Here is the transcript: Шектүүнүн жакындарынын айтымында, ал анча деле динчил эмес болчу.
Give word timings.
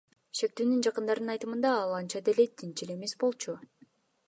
Шектүүнүн 0.37 0.79
жакындарынын 0.87 1.33
айтымында, 1.33 1.75
ал 1.83 1.93
анча 1.99 2.23
деле 2.31 2.47
динчил 2.63 2.97
эмес 2.97 3.17
болчу. 3.25 3.59